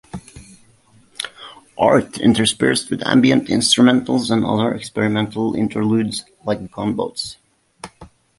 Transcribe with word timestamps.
Art" 1.77 2.17
interspersed 2.17 2.89
with 2.89 3.05
ambient 3.05 3.49
instrumentals 3.49 4.31
and 4.31 4.43
other 4.43 4.73
experimental 4.73 5.53
interludes 5.53 6.25
like 6.43 6.71
"Gunboats". 6.71 7.37